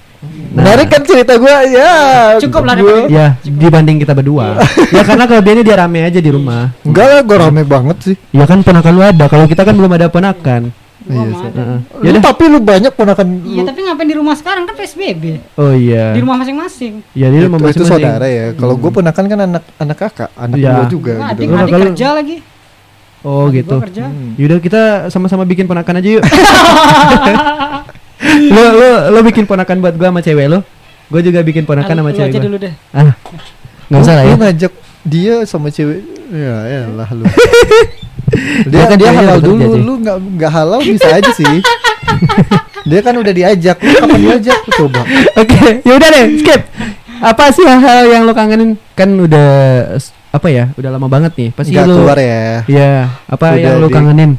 [0.49, 1.93] Nah, menarik kan cerita gua ya
[2.41, 4.59] Cukup lah gua- Ya, dibanding kita berdua.
[4.97, 6.73] ya karena kelebihannya dia rame aja di rumah.
[6.83, 9.25] enggak lah gua rame banget sih Ya kan ponakan lu ada.
[9.27, 10.73] Kalau kita kan belum ada ponakan.
[11.07, 11.63] Gua Iya, ada.
[11.93, 12.23] Lu Yaudah.
[12.25, 15.25] tapi lu banyak ponakan Iya, lu tapi ngapain di rumah sekarang kan PSBB?
[15.55, 16.11] Oh iya.
[16.11, 16.99] Di rumah masing-masing.
[17.13, 18.03] Ya dia itu, rumah itu masing-masing.
[18.03, 20.73] saudara ya kalau gua ponakan kan anak anak kakak anak Iya.
[20.73, 22.37] gua juga Wah, gitu adik, Lu adik lu- kerja lagi.
[23.23, 23.77] Oh Adik gitu.
[23.81, 24.05] kerja.
[24.05, 24.31] Hmm.
[24.35, 26.25] Yaudah kita sama-sama bikin ponakan aja yuk.
[28.49, 30.59] lu lu lu bikin ponakan buat gua sama cewek lu.
[31.07, 32.45] Gua juga bikin ponakan sama lu cewek aja gua.
[32.45, 32.75] dulu deh.
[32.91, 33.15] Ah.
[33.87, 34.37] Enggak usah lah Lu ya.
[34.41, 34.73] ngajak
[35.07, 37.23] dia sama cewek ya ya lah lu
[38.65, 39.81] Dia kan dia halal dulu Ci.
[39.81, 41.55] lu nggak nggak halal bisa aja sih
[42.89, 45.03] dia kan udah diajak lu kapan diajak Lu coba
[45.37, 46.63] Oke, yaudah deh, skip.
[47.19, 48.77] Apa sih hal-hal yang lo kangenin?
[48.93, 49.49] Kan udah
[50.31, 50.69] apa ya?
[50.75, 51.49] Udah lama banget nih.
[51.51, 52.93] Pasti nggak lu keluar ya Ya,
[53.25, 54.31] apa Udah yang lo kangenin?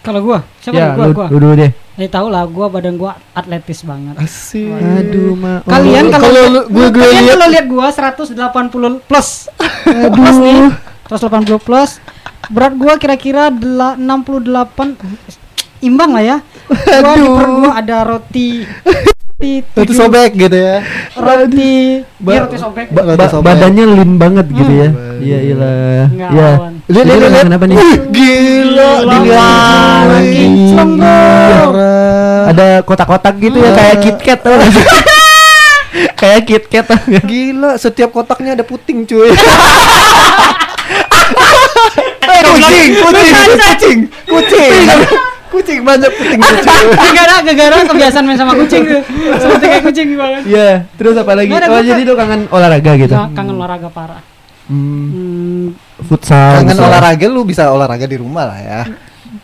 [0.00, 1.04] Kalau gua, siapa ya, gua?
[1.04, 1.26] lu, Gua.
[1.28, 1.70] lu dulu deh.
[1.94, 4.18] Ya tahu lah, gua badan gua atletis banget.
[4.18, 5.62] asik Aduh, ma.
[5.64, 9.28] Kalian Oh, kalau kalau lu- gua- gua kalian lihat- kalau lihat gua 180 plus.
[9.86, 10.60] plus nih.
[11.06, 11.90] 180 plus.
[12.48, 14.96] Berat gua kira-kira dela- 68
[15.80, 16.36] imbang lah ya.
[16.66, 18.64] Gua di perut gua ada roti
[19.74, 20.80] roti sobek gitu ya
[21.12, 22.86] roti Ba- iya, roti sobek.
[22.88, 23.44] ba- Ba- sobek.
[23.44, 24.88] badannya lean banget gitu ya.
[24.88, 25.20] Hmm.
[25.20, 26.06] Iya, iyalah.
[26.06, 26.48] Enggak, Ya.
[26.54, 26.72] lawan.
[26.84, 27.76] lihat lihat lihat kenapa nih?
[27.76, 30.46] Gila Gila, dilihat lagi.
[32.44, 34.84] Ada kotak-kotak gitu ya kayak KitKat tau gak sih?
[36.14, 37.24] Kayak KitKat tau gak?
[37.24, 39.28] gila setiap kotaknya ada puting cuy
[41.96, 44.78] Eh, kucing, kucing, kucing, kucing,
[45.48, 46.86] kucing banyak puting kucing.
[47.14, 49.02] Gara-gara gara kebiasaan main sama kucing tuh.
[49.38, 50.42] Seperti kayak kucing banget.
[50.44, 51.50] Iya, terus apa lagi?
[51.52, 53.14] Oh, jadi lu kangen olahraga gitu.
[53.32, 54.20] Kangen olahraga parah.
[54.64, 55.64] Hmm, Hmm,
[56.02, 56.58] futsal.
[56.58, 58.80] Kangen olahraga lu bisa olahraga di rumah lah ya.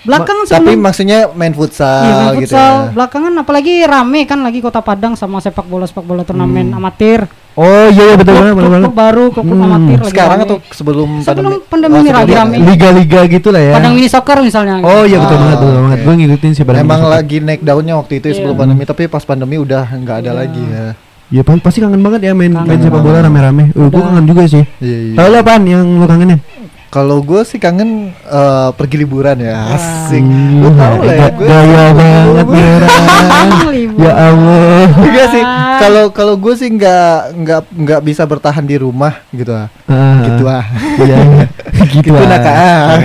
[0.00, 2.72] belakangan Tapi sebelum maksudnya main futsal, Iya, main gitu futsal.
[2.80, 2.90] ya.
[2.94, 7.26] Belakangan apalagi rame kan lagi Kota Padang sama sepak bola sepak bola turnamen amatir.
[7.52, 8.90] Oh iya iya betul banget betul banget.
[8.90, 9.58] Baru, klub Hmm.
[9.60, 11.98] amatir lagi Sekarang atau sebelum Sebelum pandemi?
[11.98, 12.32] pandemi Oh, rame.
[12.32, 12.56] pandemi.
[12.64, 13.72] Liga-liga gitu lah ya.
[13.74, 14.74] Padang mini soccer misalnya.
[14.80, 15.90] Oh iya betul Ah, banget betul banget.
[15.92, 16.04] oke.
[16.06, 18.60] Gue ngikutin sih Padang Emang lagi naik daunnya waktu itu ya sebelum Iya.
[18.60, 20.38] pandemi, tapi pas pandemi udah nggak ada Iya.
[20.38, 20.84] lagi ya.
[21.30, 23.26] Ya pa- pasti kangen banget ya main Kangen main sepak bola banget.
[23.30, 23.64] rame-rame.
[23.72, 24.64] Uh, gue kangen juga sih.
[24.78, 25.38] Iya, iya.
[25.38, 26.38] Apaan yang lu kangenin?
[26.90, 30.18] Kalau gue sih kangen eh, pergi liburan ya, asik.
[30.26, 32.46] Hmm, Lu tau lah ya, gue Gaya banget.
[34.00, 34.88] Ya Allah.
[34.98, 35.42] Enggak sih.
[35.80, 39.68] Kalau kalau gue sih nggak nggak nggak bisa bertahan di rumah gitu ah.
[39.86, 40.64] Ah, Gitu ah.
[40.98, 41.18] Iya,
[41.94, 42.98] gitu Gitu ah.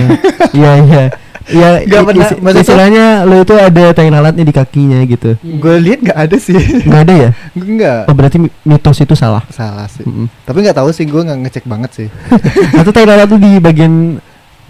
[0.50, 1.04] Iya iya.
[1.46, 5.38] Ya, Nggak pernah- isi- maksudnya- istilahnya lu itu ada tai lalatnya di kakinya gitu.
[5.38, 6.58] gue lihat nggak ada sih.
[6.82, 7.30] Nggak ada ya?
[7.52, 8.00] Enggak.
[8.06, 9.46] Oh berarti mi- mitos itu salah.
[9.48, 10.02] Salah sih.
[10.02, 10.26] Mm-mm.
[10.42, 12.08] Tapi nggak tahu sih gue nggak ngecek banget sih.
[12.78, 14.18] Atau tai lalat tuh di bagian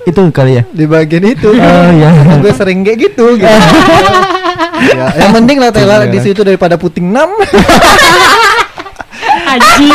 [0.02, 0.62] itu kali ya?
[0.66, 1.48] Di bagian itu.
[1.56, 2.10] Oh iya.
[2.36, 3.24] gue sering kayak gitu.
[3.34, 3.48] gitu.
[4.92, 7.32] ya, yang penting lah Taylor di situ daripada puting enam.
[9.46, 9.88] Haji.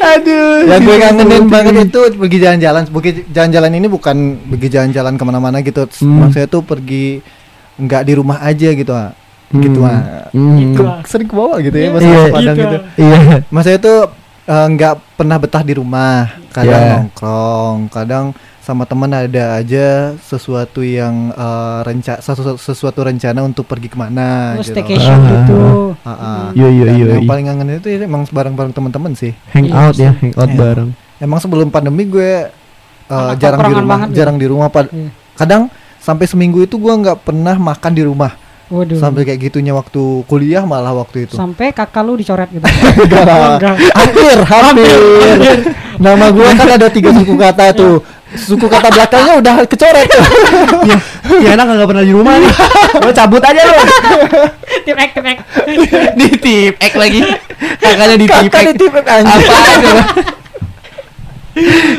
[0.00, 0.66] Aduh.
[0.66, 2.82] Yang gue kangenin banget itu pergi jalan-jalan.
[2.88, 4.16] Pergi jalan-jalan ini bukan
[4.48, 5.84] pergi jalan-jalan ke mana-mana gitu.
[6.00, 6.26] Hmm.
[6.26, 7.20] Maksudnya tuh pergi
[7.76, 9.12] nggak di rumah aja gitu ah.
[9.50, 9.90] Gitu Hmm.
[9.90, 10.26] ah.
[10.30, 10.56] Hmm.
[10.56, 10.82] Gitu.
[11.06, 11.92] Sering ke bawah gitu ya Iya.
[11.92, 12.22] masa Iya.
[12.30, 12.64] Padang Gitu.
[12.64, 12.76] gitu.
[12.98, 13.18] Iya.
[13.50, 13.98] Maksudnya tuh
[14.50, 16.16] eh, nggak pernah betah di rumah.
[16.50, 16.92] Kadang Iya.
[16.98, 18.24] nongkrong, kadang
[18.60, 24.54] sama teman ada aja sesuatu yang eh, renca sesuatu, sesuatu rencana untuk pergi ke mana
[24.54, 24.74] Terus gitu.
[24.76, 25.28] staycation Ah.
[25.34, 25.60] gitu.
[26.52, 29.32] Yo, Dan yo, yang paling kangen itu ya emang bareng-bareng teman-teman sih.
[29.50, 30.58] Hangout Iya ya, hangout Iya.
[30.58, 30.90] bareng.
[31.18, 32.48] Emang sebelum pandemi gue
[33.06, 34.16] uh, jarang di rumah, banget ya?
[34.16, 34.68] jarang di rumah.
[34.68, 35.10] Pad- Iya.
[35.34, 35.62] Kadang
[35.96, 38.32] sampai seminggu itu gua nggak pernah makan di rumah
[38.66, 38.96] Waduh.
[38.96, 42.60] sampai kayak gitunya waktu kuliah malah waktu itu Sampai kakak lu dicoret gitu.
[43.04, 44.98] Enggak hampir hampir
[45.96, 50.06] nama gua kan ada tiga suku kata tuh suku kata belakangnya udah kecoret
[50.90, 50.96] ya,
[51.42, 52.52] ya anak nggak pernah di rumah nih.
[53.06, 53.74] Lo cabut aja lo.
[54.86, 55.38] tip ek tip ek.
[56.18, 57.20] di tip ek lagi.
[57.82, 58.26] Kakaknya di
[58.78, 59.06] tip ek.
[59.06, 59.92] anjing Apa aja.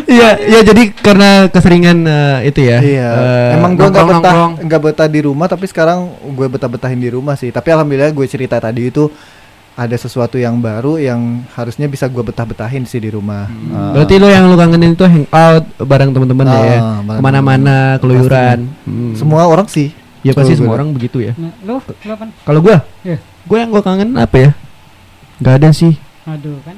[0.07, 2.79] Iya, ya jadi karena keseringan eh, itu ya.
[2.79, 6.97] Iya, eh, emang gua nggak betah nggak betah di rumah, tapi sekarang gue betah betahin
[6.97, 7.51] di rumah sih.
[7.51, 9.11] Tapi alhamdulillah gue cerita tadi itu
[9.71, 13.47] ada sesuatu yang baru yang harusnya bisa gue betah betahin sih di rumah.
[13.47, 13.49] Ah.
[13.49, 13.91] Hmm.
[13.95, 16.79] Berarti lo yang lo kangenin itu hangout bareng teman-teman ya, Ah, ya.
[17.01, 17.99] bareng Ke mana-mana, temen-temen.
[18.01, 18.59] keluyuran.
[18.83, 19.13] Hmm.
[19.15, 19.89] semua orang sih.
[20.21, 21.33] Ya pasti semua orang begitu ya.
[21.33, 22.29] Nah, lu lu apa?
[22.45, 23.17] Kalau gua, Iya.
[23.49, 24.49] gua yang gua kangen apa ya?
[25.41, 25.97] Gak ada sih.
[26.29, 26.77] Aduh kan.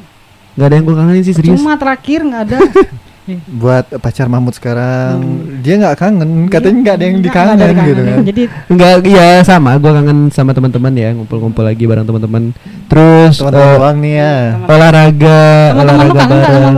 [0.56, 1.60] Gak ada yang gua kangenin sih serius.
[1.60, 2.60] Cuma terakhir nggak ada.
[3.48, 5.64] Buat pacar Mahmud sekarang, Hmm.
[5.64, 8.20] dia nggak kangen, katanya nggak ada yang Nggak- dikangen nggak ada gitu kan.
[8.24, 9.70] Jadi Enggak, iya sama.
[9.78, 12.44] Gua kangen sama teman-teman ya, ngumpul-ngumpul lagi bareng teman-teman.
[12.86, 14.36] Terus Teman-teman doang nih ya.
[14.60, 15.40] Teman- olahraga,
[15.72, 16.76] teman-teman lu olahraga nggak bareng.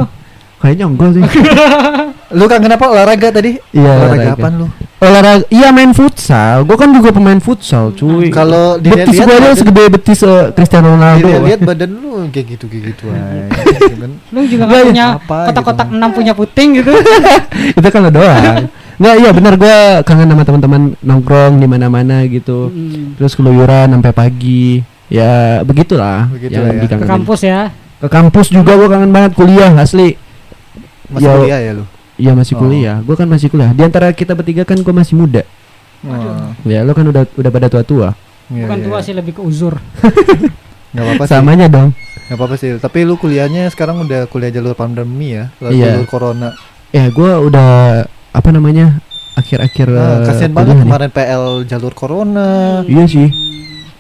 [0.65, 1.23] Kayaknya enggak sih.
[2.41, 3.61] Lu kangen apa olahraga tadi?
[3.69, 4.33] Iya, olahraga olahraga.
[4.33, 4.67] apaan lu?
[4.97, 6.65] olahraga, iya main futsal.
[6.65, 8.33] Gua kan juga pemain futsal, cuy.
[8.33, 11.29] Kalau betis dilihat-lihat gua aja segede betis eh, Cristiano Ronaldo.
[11.45, 13.45] Lihat badan lu kayak gitu kayak gitu aja.
[13.77, 14.11] gitu kan.
[14.33, 15.95] lu juga Nggak, nggak punya apa kotak-kotak gitu.
[16.01, 16.91] enam punya puting gitu.
[17.77, 18.65] itu kan doang.
[18.95, 22.73] Nggak, iya benar gua kangen sama teman-teman nongkrong di mana-mana gitu.
[22.73, 23.13] Hmm.
[23.21, 24.81] Terus keluyuran sampai pagi.
[25.05, 26.97] Ya begitulah Begitulah yang ya.
[26.97, 27.59] Ke kampus ya.
[28.01, 30.24] Ke kampus juga gua kangen banget kuliah asli.
[31.07, 31.85] Masih Ya, kuliah ya lu?
[32.15, 32.59] Iya masih Oh.
[32.61, 32.95] kuliah.
[33.01, 33.69] Gua kan masih kuliah.
[33.69, 35.43] Di antara kita bertiga kan gua masih muda.
[36.01, 38.13] Oh, Ya lo kan udah udah pada tua-tua.
[38.47, 38.85] iya, Bukan iya.
[38.85, 39.75] tua sih lebih ke uzur.
[40.91, 41.31] Nggak apa-apa sih.
[41.31, 41.89] Samanya dong.
[42.25, 42.69] Nggak apa-apa sih.
[42.77, 45.85] Tapi lu kuliahnya sekarang udah kuliah jalur pandemi ya, jalur Iya.
[45.91, 46.49] jalur corona.
[46.89, 47.69] Ya gua udah
[48.31, 49.01] apa namanya?
[49.35, 50.83] akhir-akhir Ah, eh, kasian kuliah banget nih.
[50.87, 52.47] kemarin PL jalur corona.
[52.81, 53.27] Iya sih.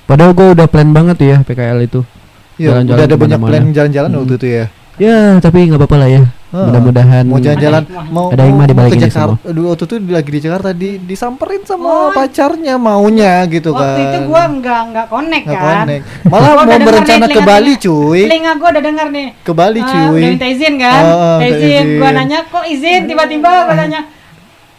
[0.05, 2.07] Padahal gua udah plan banget ya PKL itu.
[2.55, 4.19] Iya, udah ada banyak plan jalan-jalan Hmm.
[4.23, 4.65] waktu itu ya.
[4.95, 6.23] Ya, tapi nggak apa-apa lah ya.
[6.55, 9.35] Ah, Mudah-mudahan mau jalan-jalan mau Ada hikmah mau- di mau balik ke ini Jakarta.
[9.43, 12.07] Aduh, waktu itu lagi di Jakarta di disamperin sama Oh.
[12.09, 13.83] pacarnya maunya gitu kan.
[13.83, 15.75] Waktu itu gua nggak nggak connect Nggak kan.
[15.77, 16.03] connect.
[16.25, 18.21] Malah Gua mau berencana nih ke Bali, cuy.
[18.23, 19.27] Telinga gua udah dengar nih.
[19.37, 19.99] Ke Bali, Ah, cuy.
[20.15, 21.01] udah minta izin kan?
[21.03, 21.85] Minta minta izin.
[21.93, 22.15] Gua izin.
[22.15, 24.01] nanya kok izin tiba-tiba gua nanya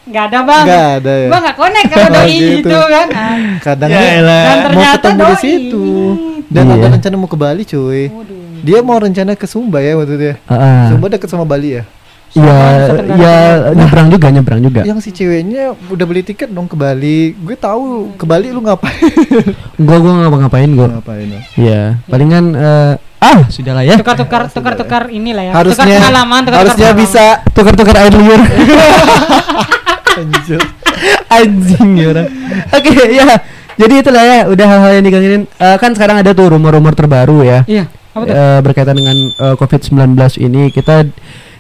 [0.07, 0.65] nggak ada bang.
[0.65, 1.29] Nggak ada ya.
[1.29, 2.57] Gua nggak connect kalau Oh, doi gitu.
[2.65, 3.07] itu kan.
[3.13, 4.01] Ah, Kadang Ya.
[4.01, 5.37] Dan mau ternyata ketemu di doi.
[5.37, 5.87] situ.
[6.47, 6.75] Dan Iya.
[6.75, 8.03] ada rencana mau ke Bali, cuy.
[8.09, 8.46] Waduh.
[8.67, 10.37] Dia mau rencana ke Sumba ya waktu itu ya.
[10.51, 10.83] Heeh.
[10.91, 11.87] Sumba deket sama Bali ya.
[12.37, 12.59] Iya,
[13.17, 13.75] ya Timur.
[13.79, 14.81] nyebrang juga, nyebrang juga.
[14.85, 17.33] Yang si ceweknya udah beli tiket dong ke Bali.
[17.33, 19.15] Gue tahu ke Bali lu ngapain?
[19.87, 20.39] Gua gua gua.
[20.45, 20.85] ngapain lu?
[21.57, 23.97] Iya, palingan eh ah, sudahlah ya.
[23.97, 25.53] Tukar-tukar tukar-tukar inilah ya.
[25.57, 27.25] Harusnya tukar pengalaman, tukar harusnya bisa
[27.57, 28.41] Tukar-tukar air liur.
[30.21, 30.61] Anjir.
[31.29, 32.29] Anjing ya orang.
[32.73, 33.27] Oke, ya.
[33.77, 35.43] Jadi itulah ya, udah hal-hal yang dikangenin.
[35.61, 37.61] Eh, kan sekarang ada tuh rumor-rumor terbaru ya.
[37.69, 37.85] Iya,
[38.19, 41.05] Eh, berkaitan dengan eh, COVID-19 ini kita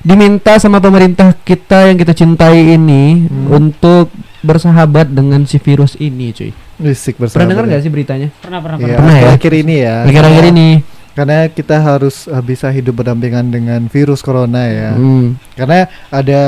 [0.01, 3.53] diminta sama pemerintah kita yang kita cintai ini Hmm.
[3.53, 4.09] untuk
[4.41, 6.55] bersahabat dengan si virus ini, cuy.
[6.79, 7.43] Risik bersama.
[7.43, 8.29] Pernah dengar nggak sih beritanya?
[8.39, 8.97] Pernah pernah Iya, pernah.
[8.97, 9.29] Pernah ya?
[9.35, 9.97] akhir ini ya.
[10.07, 10.69] Akhir-akhir ini.
[11.13, 14.93] Karena kita harus uh, bisa hidup berdampingan dengan virus corona ya.
[14.95, 15.35] Hmm.
[15.53, 16.43] Karena ada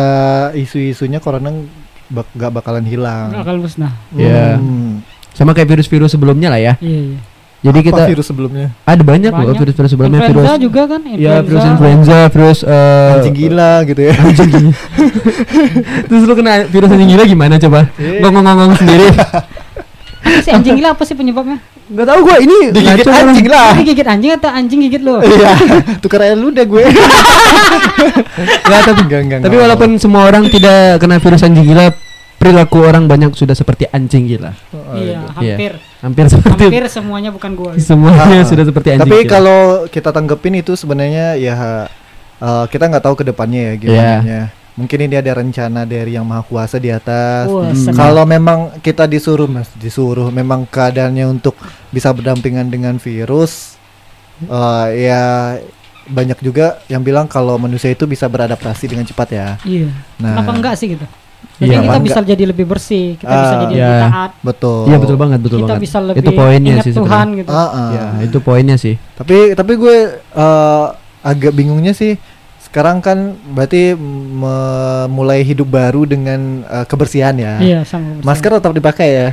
[0.52, 1.50] isu-isunya corona
[2.08, 3.32] bak gak bakalan hilang.
[3.34, 3.96] Akal musnah.
[4.12, 4.56] Iya.
[4.56, 5.00] Hmm.
[5.32, 6.74] Sama kayak virus-virus sebelumnya lah ya.
[6.78, 7.18] Iya, iya.
[7.58, 8.70] Jadi Apa kita virus sebelumnya?
[8.84, 9.58] ada banyak, loh Banyak.
[9.58, 10.62] virus-virus sebelumnya influenza virus.
[10.62, 11.00] juga kan?
[11.10, 14.12] Ya, virus influenza, virus eh, Anjing gila gitu ya.
[14.14, 14.70] Anjing gila.
[16.08, 17.90] Terus lu kena virus anjing gila gimana coba?
[17.94, 18.22] Eh.
[18.22, 19.10] Ngomong-ngomong sendiri.
[20.38, 21.58] Sih anjing gila apa sih penyebabnya?
[21.88, 23.70] Gak tahu gua ini Digigit ngaco anjing lah.
[23.72, 25.18] Ini gigit anjing atau anjing gigit lo?
[25.18, 25.50] Iya,
[26.04, 26.84] tukar air ludah gue.
[28.60, 29.64] Nggak, tapi Enggak, enggak, tapi enggak.
[29.64, 31.90] walaupun semua orang tidak kena virus anjing gila,
[32.36, 34.52] perilaku orang banyak sudah seperti anjing gila.
[34.92, 35.32] Iya, Aduh.
[35.34, 35.72] hampir.
[35.98, 37.72] Hampir seperti Hampir semuanya bukan gua.
[37.76, 38.46] semuanya Ah.
[38.46, 39.02] sudah seperti anjing.
[39.02, 41.54] Tapi kalau kita tanggepin itu sebenarnya ya
[42.38, 44.14] uh, kita nggak tahu ke depannya ya gimana.
[44.22, 44.42] Iya.
[44.78, 47.50] Mungkin ini ada rencana dari yang maha kuasa di atas.
[47.50, 47.90] Wah, Hmm.
[47.90, 51.58] Kalau memang kita disuruh mas disuruh memang keadaannya untuk
[51.90, 53.74] bisa berdampingan dengan virus,
[54.46, 55.58] uh, ya
[56.06, 59.48] banyak juga yang bilang kalau manusia itu bisa beradaptasi dengan cepat ya.
[59.66, 59.90] Iya.
[60.16, 61.06] Nah, Kenapa enggak sih gitu?
[61.58, 63.82] Jadi Iya, kita kenapa bisa jadi lebih bersih, kita bisa Ah, jadi iya.
[63.82, 64.82] lebih taat, Betul.
[64.86, 65.82] Iya betul banget, betul kita banget.
[65.82, 67.50] bisa lebih itu poinnya ingat sih Tuhan gitu.
[67.50, 67.88] Ah, ah.
[67.90, 68.94] Ya, itu poinnya sih.
[69.18, 69.96] Tapi tapi gue
[70.38, 70.86] uh,
[71.18, 72.14] agak bingungnya sih
[72.62, 73.96] sekarang kan berarti
[74.42, 77.58] memulai hidup baru dengan uh, kebersihan ya.
[77.58, 78.22] Iya, sama.
[78.22, 78.26] bersih.
[78.28, 79.28] Masker tetap dipakai ya.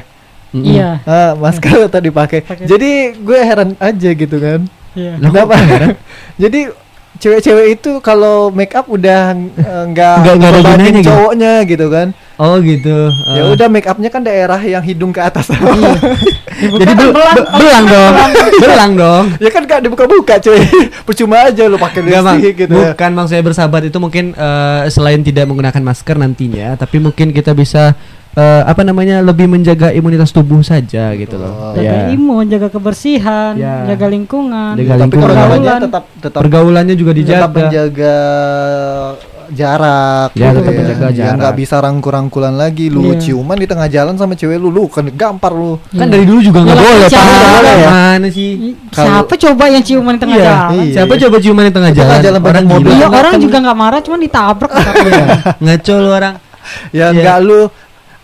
[0.49, 0.65] Mm-mm.
[0.65, 0.89] Iya.
[1.05, 2.39] Ah, masker tetap dipakai.
[2.41, 2.65] Pakai.
[2.65, 4.65] Jadi gue heran aja gitu kan.
[4.95, 5.19] Iya.
[5.19, 5.55] Kenapa?
[6.41, 6.59] Jadi
[7.17, 11.07] cewek-cewek itu kalau make up udah uh, nggak Nggak- nggak ada gunanya gitu.
[11.09, 12.07] cowoknya gitu kan.
[12.37, 13.11] Oh gitu.
[13.25, 15.47] Ya Eh, udah make upnya kan daerah yang hidung ke atas.
[16.55, 18.13] Jadi bel- be- belang dong.
[18.57, 19.23] belang dong.
[19.37, 20.59] ya kan gak dibuka-buka cuy.
[21.07, 22.71] Percuma aja lu pakai lipstick gitu.
[22.71, 22.91] ya.
[22.91, 27.95] bukan maksudnya bersahabat itu mungkin eh, selain tidak menggunakan masker nantinya, tapi mungkin kita bisa
[28.33, 31.71] eh, apa namanya lebih menjaga imunitas tubuh saja gitu loh.
[31.73, 32.11] Jaga Ya.
[32.11, 33.83] imun jaga kebersihan Ya.
[33.85, 35.23] jaga lingkungan Jaga Tapi lingkungan.
[35.25, 35.81] pergaulannya Pergaulan.
[35.81, 37.47] tetap tetap Pergaulannya juga tetap dijaga.
[37.53, 38.17] menjaga
[39.49, 40.79] jarak Ya, gitu tetap ya.
[40.79, 41.37] menjaga Ya, jarak.
[41.37, 43.19] nggak bisa rangkul-rangkulan lagi lu Iya.
[43.19, 46.61] ciuman di tengah jalan sama cewek lu lu kan gampar lu Kan dari dulu juga
[46.61, 47.07] nggak Ya, boleh,
[47.51, 47.87] boleh ya?
[47.87, 48.49] Mana sih?
[48.89, 50.93] Siapa coba yang ciuman di tengah Iya, jalan iya.
[50.95, 52.17] Siapa coba ciuman di tengah jalan?
[52.19, 52.91] jalan Orang mobil.
[52.91, 54.71] Iya, orang Kan- juga nggak marah cuman ditabrak
[55.63, 56.35] Ngaco lu orang.
[56.89, 57.09] ya Iya.
[57.13, 57.59] nggak lu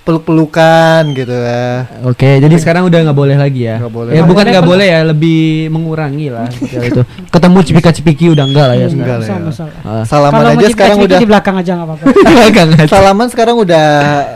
[0.02, 3.78] peluk-pelukan gitu ya Oke, jadi sekarang udah nggak boleh lagi ya.
[3.78, 4.12] Nggak boleh.
[4.12, 4.72] Ya bukan nggak kan?
[4.74, 6.50] boleh ya, lebih mengurangi lah
[6.90, 7.02] itu.
[7.30, 9.38] Ketemu cipika-cipiki udah enggak lah ya Enggak ya.
[9.82, 10.02] Ah.
[10.04, 12.04] salaman kalau aja sekarang udah di belakang aja nggak apa-apa
[12.68, 12.90] ngaco.
[12.90, 13.88] salaman sekarang udah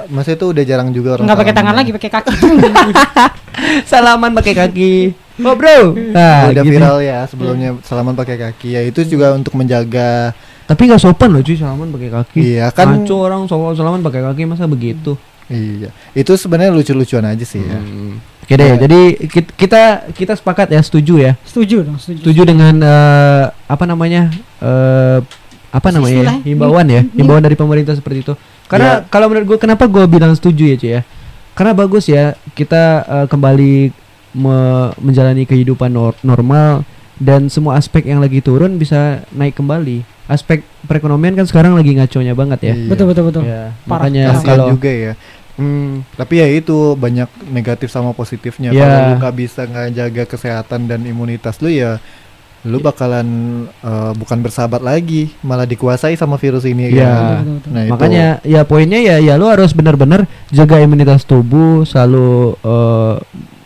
[0.08, 1.60] maksudnya itu udah jarang juga orang nggak pakai salaman.
[1.66, 2.34] tangan lagi pakai kaki
[3.86, 4.94] Salaman pakai kaki.
[5.38, 5.96] Oh, Bro.
[6.14, 6.72] Nah, udah gitu.
[6.72, 10.32] viral ya sebelumnya salaman pakai kaki ya itu juga untuk menjaga
[10.66, 12.40] Tapi nggak sopan loh cuy salaman pakai kaki.
[12.40, 15.14] Iya, kan- Ngaco orang salaman pakai kaki masa begitu.
[15.48, 18.18] Iya itu sebenarnya lucu-lucuan aja sih ya Hmm.
[18.46, 18.78] Oke deh, Ya.
[18.78, 19.82] jadi kit- kita
[20.14, 21.34] kita sepakat ya, setuju ya.
[21.42, 24.30] setuju dong setuju Setuju dengan eh, apa namanya?
[24.62, 25.18] eh
[25.74, 26.22] apa Istilah, namanya?
[26.22, 26.34] ya?
[26.46, 28.34] Himbauan ya, nih- himbauan dari pemerintah seperti itu.
[28.66, 31.02] Karena kalau menurut gue kenapa gue bilang setuju ya, cuy ya?
[31.52, 33.74] Karena bagus ya kita eh, kembali
[34.36, 36.86] me- menjalani kehidupan nor- normal
[37.18, 40.06] dan semua aspek yang lagi turun bisa naik kembali.
[40.26, 42.74] Aspek perekonomian kan sekarang lagi ngaconya banget ya.
[42.74, 42.90] Iya.
[42.90, 44.10] betul betul betul Ya, Parah.
[44.10, 45.14] makanya Kasian kalau juga ya
[45.56, 48.82] Hmm, tapi ya itu banyak negatif sama positifnya Ya.
[48.82, 52.04] kalau lu nggak bisa nggak jaga kesehatan dan imunitas lu ya
[52.62, 53.28] lu bakalan
[53.72, 56.98] eh, bukan bersahabat lagi malah dikuasai sama virus ini Iya.
[57.00, 57.16] kan.
[57.16, 57.72] Betul, betul, betul.
[57.72, 63.16] nah itu Makanya ya poinnya ya ya lu harus benar-benar jaga imunitas tubuh, selalu eh,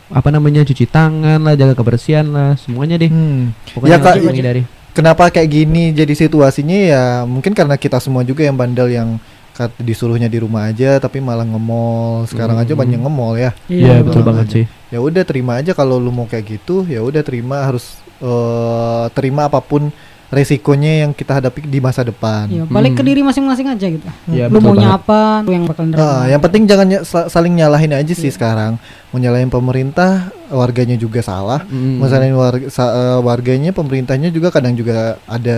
[0.09, 3.09] apa namanya cuci tangan lah, jaga kebersihan lah, semuanya deh.
[3.09, 3.53] Hmm.
[3.71, 4.61] Pokoknya Ya, Kak, menghindari.
[4.99, 9.15] Kenapa kayak gini jadi situasinya ya mungkin karena kita semua juga yang bandel yang
[9.51, 12.81] kat- disuruhnya di rumah aja tapi malah nge-mall sekarang aja Hmm.
[12.81, 14.23] banyak nge-mall ya Iya betul betul.
[14.25, 14.65] banget sih.
[14.89, 19.45] ya udah terima aja kalau lu mau kayak gitu ya udah terima harus eh, terima
[19.45, 19.87] apa pun
[20.29, 23.09] resikonya yang kita hadapi di masa depan Iya, balik ke Hmm.
[23.09, 24.05] diri masing-masing aja gitu.
[24.27, 26.21] Iya, lu maunya apa, lu yang bakal Ah, nerima.
[26.27, 28.35] yang penting jangan ny- saling nyalahin aja sih Iya.
[28.35, 28.71] sekarang.
[29.09, 31.65] Mau nyalahin pemerintah, warganya juga salah.
[31.65, 31.97] Mm.
[31.97, 35.57] Mau salahin warga, sa- eh, warganya, pemerintahnya juga kadang juga ada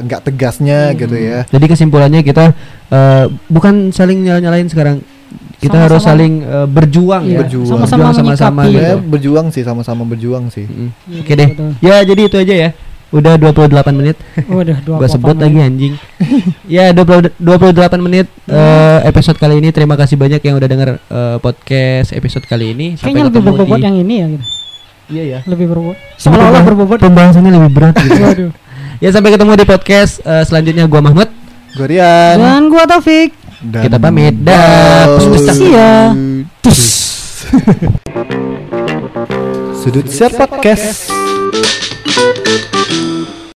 [0.00, 0.96] nggak tegasnya Hmm.
[0.96, 1.38] gitu ya.
[1.44, 2.54] Jadi kesimpulannya kita
[2.86, 5.02] eh, bukan saling nyala-nyalain sekarang.
[5.56, 5.86] Kita Sama-sama.
[5.88, 7.38] harus saling eh, berjuang Iya, ya.
[7.42, 7.68] berjuang.
[7.82, 8.70] sama-sama sama-sama menyikapi.
[8.70, 8.84] gitu.
[8.84, 10.64] Ya, berjuang sih, sama-sama berjuang sih.
[10.64, 10.90] Mm.
[11.10, 11.48] Iya, Oke deh.
[11.50, 11.70] betul.
[11.80, 12.70] Ya jadi itu aja ya.
[13.14, 14.16] Udah 28 menit.
[14.44, 15.44] Waduh, Gua sebut menit.
[15.46, 15.94] lagi anjing.
[16.74, 19.70] ya 20 28 menit eh, episode kali ini.
[19.70, 22.98] Terima kasih banyak yang udah denger eh, podcast episode kali ini.
[22.98, 24.44] Sampai Kayaknya lebih ketemu berbobot di- yang ini ya gitu.
[25.04, 25.38] Iya ya.
[25.46, 25.96] Lebih berbobot.
[26.16, 26.98] Seolah-olah berbobot.
[26.98, 28.18] Pembahasannya lebih berat gitu.
[28.26, 28.50] Waduh.
[28.98, 31.28] ya sampai ketemu di podcast eh, selanjutnya gua Mahmud.
[31.74, 32.34] Gorian.
[32.36, 33.30] Dan gua Taufik.
[33.62, 34.34] Dan Kita pamit.
[34.42, 35.06] Dah.
[35.62, 36.10] Ya.
[39.76, 41.14] Sudut Share Podcast.
[42.16, 43.13] Thank you.